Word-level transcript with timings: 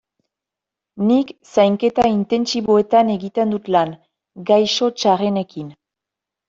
Nik 1.09 1.33
Zainketa 1.55 2.07
Intentsiboetan 2.15 3.15
egiten 3.19 3.55
dut 3.59 3.73
lan, 3.77 3.95
gaixo 4.53 4.95
txarrenekin. 5.03 5.75